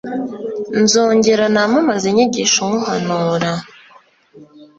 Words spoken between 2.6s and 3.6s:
nk'uhanura